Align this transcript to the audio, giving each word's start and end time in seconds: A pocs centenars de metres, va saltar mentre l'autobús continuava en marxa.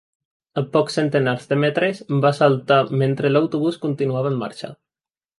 A 0.59 0.61
pocs 0.75 0.95
centenars 0.99 1.43
de 1.51 1.57
metres, 1.63 1.99
va 2.23 2.31
saltar 2.37 2.77
mentre 3.01 3.31
l'autobús 3.35 3.77
continuava 3.83 4.33
en 4.35 4.41
marxa. 4.45 4.71